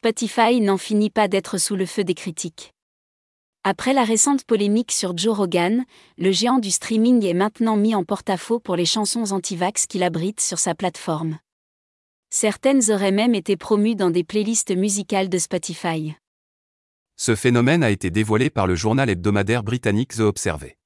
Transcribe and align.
Spotify 0.00 0.60
n'en 0.60 0.78
finit 0.78 1.10
pas 1.10 1.26
d'être 1.26 1.58
sous 1.58 1.74
le 1.74 1.84
feu 1.84 2.04
des 2.04 2.14
critiques. 2.14 2.72
Après 3.64 3.92
la 3.92 4.04
récente 4.04 4.44
polémique 4.44 4.92
sur 4.92 5.18
Joe 5.18 5.36
Rogan, 5.36 5.84
le 6.18 6.30
géant 6.30 6.60
du 6.60 6.70
streaming 6.70 7.24
est 7.24 7.34
maintenant 7.34 7.76
mis 7.76 7.96
en 7.96 8.04
porte-à-faux 8.04 8.60
pour 8.60 8.76
les 8.76 8.84
chansons 8.84 9.32
anti-vax 9.32 9.88
qu'il 9.88 10.04
abrite 10.04 10.40
sur 10.40 10.60
sa 10.60 10.76
plateforme. 10.76 11.40
Certaines 12.30 12.92
auraient 12.92 13.10
même 13.10 13.34
été 13.34 13.56
promues 13.56 13.96
dans 13.96 14.10
des 14.10 14.22
playlists 14.22 14.70
musicales 14.70 15.28
de 15.28 15.38
Spotify. 15.38 16.14
Ce 17.16 17.34
phénomène 17.34 17.82
a 17.82 17.90
été 17.90 18.12
dévoilé 18.12 18.50
par 18.50 18.68
le 18.68 18.76
journal 18.76 19.10
hebdomadaire 19.10 19.64
britannique 19.64 20.14
The 20.14 20.20
Observer. 20.20 20.78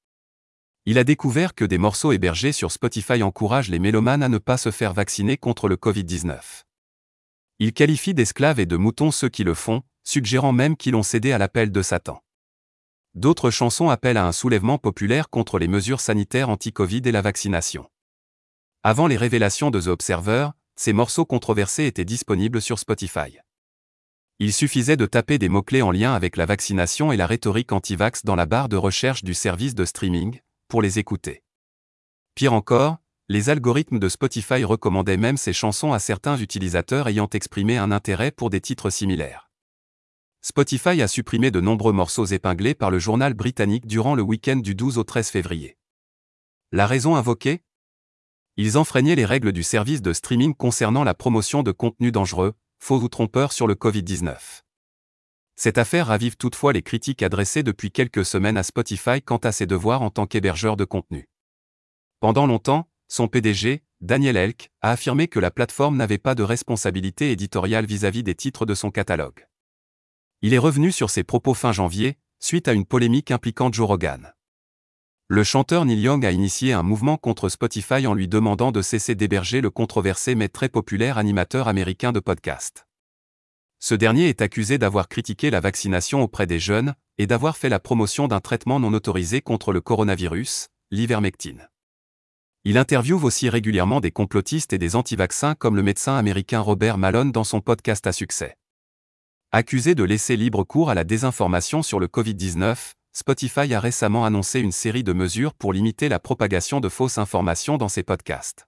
Il 0.87 0.97
a 0.97 1.03
découvert 1.03 1.53
que 1.53 1.65
des 1.65 1.77
morceaux 1.77 2.13
hébergés 2.13 2.51
sur 2.51 2.71
Spotify 2.71 3.21
encouragent 3.21 3.69
les 3.69 3.77
mélomanes 3.77 4.23
à 4.23 4.27
ne 4.27 4.39
pas 4.39 4.57
se 4.57 4.71
faire 4.71 4.93
vacciner 4.93 5.37
contre 5.37 5.67
le 5.67 5.75
Covid-19. 5.75 6.63
Il 7.59 7.73
qualifie 7.73 8.13
d'esclaves 8.13 8.59
et 8.59 8.65
de 8.65 8.77
moutons 8.77 9.11
ceux 9.11 9.29
qui 9.29 9.43
le 9.43 9.53
font, 9.53 9.83
suggérant 10.03 10.51
même 10.51 10.75
qu'ils 10.75 10.95
ont 10.95 11.03
cédé 11.03 11.31
à 11.31 11.37
l'appel 11.37 11.71
de 11.71 11.81
Satan. 11.81 12.23
D'autres 13.15 13.51
chansons 13.51 13.89
appellent 13.89 14.17
à 14.17 14.25
un 14.25 14.31
soulèvement 14.31 14.77
populaire 14.77 15.29
contre 15.29 15.59
les 15.59 15.67
mesures 15.67 16.01
sanitaires 16.01 16.49
anti-Covid 16.49 17.01
et 17.05 17.11
la 17.11 17.21
vaccination. 17.21 17.89
Avant 18.81 19.07
les 19.07 19.17
révélations 19.17 19.69
de 19.69 19.79
The 19.79 19.87
Observer, 19.87 20.49
ces 20.75 20.93
morceaux 20.93 21.25
controversés 21.25 21.85
étaient 21.85 22.05
disponibles 22.05 22.61
sur 22.61 22.79
Spotify. 22.79 23.37
Il 24.39 24.51
suffisait 24.51 24.97
de 24.97 25.05
taper 25.05 25.37
des 25.37 25.47
mots-clés 25.47 25.83
en 25.83 25.91
lien 25.91 26.15
avec 26.15 26.37
la 26.37 26.47
vaccination 26.47 27.11
et 27.11 27.17
la 27.17 27.27
rhétorique 27.27 27.71
anti-vax 27.71 28.25
dans 28.25 28.35
la 28.35 28.47
barre 28.47 28.67
de 28.67 28.77
recherche 28.77 29.23
du 29.23 29.35
service 29.35 29.75
de 29.75 29.85
streaming, 29.85 30.39
pour 30.67 30.81
les 30.81 30.97
écouter. 30.97 31.43
Pire 32.33 32.53
encore, 32.53 32.97
les 33.29 33.49
algorithmes 33.49 33.99
de 33.99 34.09
Spotify 34.09 34.65
recommandaient 34.65 35.17
même 35.17 35.37
ces 35.37 35.53
chansons 35.53 35.93
à 35.93 35.99
certains 35.99 36.37
utilisateurs 36.37 37.07
ayant 37.07 37.29
exprimé 37.29 37.77
un 37.77 37.91
intérêt 37.91 38.31
pour 38.31 38.49
des 38.49 38.59
titres 38.59 38.89
similaires. 38.89 39.49
Spotify 40.41 41.01
a 41.01 41.07
supprimé 41.07 41.49
de 41.49 41.61
nombreux 41.61 41.93
morceaux 41.93 42.25
épinglés 42.25 42.75
par 42.75 42.91
le 42.91 42.99
journal 42.99 43.33
britannique 43.33 43.87
durant 43.87 44.13
le 44.13 44.21
week-end 44.21 44.57
du 44.57 44.75
12 44.75 44.97
au 44.97 45.05
13 45.05 45.29
février. 45.29 45.77
La 46.73 46.85
raison 46.85 47.15
invoquée? 47.15 47.63
Ils 48.57 48.77
enfreignaient 48.77 49.15
les 49.15 49.25
règles 49.25 49.53
du 49.53 49.63
service 49.63 50.01
de 50.01 50.11
streaming 50.11 50.53
concernant 50.53 51.05
la 51.05 51.13
promotion 51.13 51.63
de 51.63 51.71
contenus 51.71 52.11
dangereux, 52.11 52.53
faux 52.79 52.99
ou 52.99 53.07
trompeurs 53.07 53.53
sur 53.53 53.67
le 53.67 53.75
Covid-19. 53.75 54.63
Cette 55.55 55.77
affaire 55.77 56.07
ravive 56.07 56.35
toutefois 56.35 56.73
les 56.73 56.81
critiques 56.81 57.23
adressées 57.23 57.63
depuis 57.63 57.91
quelques 57.91 58.25
semaines 58.25 58.57
à 58.57 58.63
Spotify 58.63 59.21
quant 59.21 59.37
à 59.37 59.53
ses 59.53 59.65
devoirs 59.65 60.01
en 60.01 60.09
tant 60.09 60.27
qu'hébergeur 60.27 60.75
de 60.75 60.83
contenu. 60.83 61.29
Pendant 62.19 62.47
longtemps, 62.47 62.89
son 63.13 63.27
PDG, 63.27 63.83
Daniel 64.01 64.35
Elk, 64.35 64.71
a 64.81 64.89
affirmé 64.89 65.27
que 65.27 65.37
la 65.37 65.51
plateforme 65.51 65.97
n'avait 65.97 66.17
pas 66.17 66.33
de 66.33 66.41
responsabilité 66.41 67.29
éditoriale 67.29 67.85
vis-à-vis 67.85 68.23
des 68.23 68.33
titres 68.33 68.65
de 68.65 68.73
son 68.73 68.89
catalogue. 68.89 69.45
Il 70.41 70.55
est 70.55 70.57
revenu 70.57 70.91
sur 70.91 71.11
ses 71.11 71.23
propos 71.23 71.53
fin 71.53 71.71
janvier, 71.71 72.17
suite 72.39 72.67
à 72.67 72.73
une 72.73 72.85
polémique 72.85 73.29
impliquant 73.29 73.71
Joe 73.71 73.87
Rogan. 73.87 74.33
Le 75.27 75.43
chanteur 75.43 75.85
Neil 75.85 76.01
Young 76.01 76.25
a 76.25 76.31
initié 76.31 76.73
un 76.73 76.81
mouvement 76.81 77.17
contre 77.17 77.49
Spotify 77.49 78.07
en 78.07 78.15
lui 78.15 78.27
demandant 78.27 78.71
de 78.71 78.81
cesser 78.81 79.13
d'héberger 79.13 79.61
le 79.61 79.69
controversé 79.69 80.33
mais 80.33 80.49
très 80.49 80.67
populaire 80.67 81.19
animateur 81.19 81.67
américain 81.67 82.13
de 82.13 82.19
podcast. 82.19 82.87
Ce 83.77 83.93
dernier 83.93 84.27
est 84.27 84.41
accusé 84.41 84.79
d'avoir 84.79 85.07
critiqué 85.07 85.51
la 85.51 85.59
vaccination 85.59 86.23
auprès 86.23 86.47
des 86.47 86.59
jeunes 86.59 86.95
et 87.19 87.27
d'avoir 87.27 87.57
fait 87.57 87.69
la 87.69 87.79
promotion 87.79 88.27
d'un 88.27 88.39
traitement 88.39 88.79
non 88.79 88.91
autorisé 88.91 89.41
contre 89.41 89.71
le 89.71 89.81
coronavirus, 89.81 90.69
l'ivermectine. 90.89 91.69
Il 92.65 92.77
interviewe 92.77 93.23
aussi 93.23 93.49
régulièrement 93.49 93.99
des 93.99 94.11
complotistes 94.11 94.73
et 94.73 94.77
des 94.77 94.95
anti-vaccins 94.95 95.55
comme 95.55 95.75
le 95.75 95.83
médecin 95.83 96.15
américain 96.15 96.59
Robert 96.59 96.97
Malone 96.97 97.31
dans 97.31 97.43
son 97.43 97.61
podcast 97.61 98.07
à 98.07 98.11
succès. 98.11 98.57
Accusé 99.51 99.95
de 99.95 100.03
laisser 100.03 100.35
libre 100.35 100.63
cours 100.63 100.89
à 100.89 100.95
la 100.95 101.03
désinformation 101.03 101.83
sur 101.83 101.99
le 101.99 102.07
Covid-19, 102.07 102.93
Spotify 103.11 103.73
a 103.73 103.79
récemment 103.79 104.25
annoncé 104.25 104.59
une 104.59 104.71
série 104.71 105.03
de 105.03 105.13
mesures 105.13 105.53
pour 105.53 105.73
limiter 105.73 106.09
la 106.09 106.19
propagation 106.19 106.79
de 106.79 106.89
fausses 106.89 107.17
informations 107.17 107.77
dans 107.77 107.89
ses 107.89 108.03
podcasts 108.03 108.65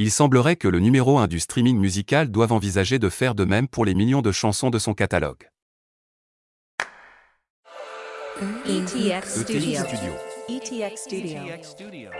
il 0.00 0.10
semblerait 0.10 0.56
que 0.56 0.66
le 0.66 0.80
numéro 0.80 1.18
1 1.18 1.26
du 1.26 1.38
streaming 1.40 1.76
musical 1.76 2.30
doive 2.30 2.52
envisager 2.52 2.98
de 2.98 3.10
faire 3.10 3.34
de 3.34 3.44
même 3.44 3.68
pour 3.68 3.84
les 3.84 3.92
millions 3.94 4.22
de 4.22 4.32
chansons 4.32 4.70
de 4.70 4.78
son 4.78 4.94
catalogue. 4.94 5.50
ETX 8.66 9.42
Studio. 9.42 9.82
ETX 10.48 10.96
Studio. 10.96 12.10